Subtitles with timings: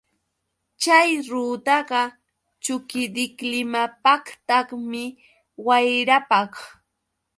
[0.81, 2.01] Chay rudaqa
[2.63, 5.03] chukidiklimapaqtaqmi,
[5.65, 6.53] wayrapaq.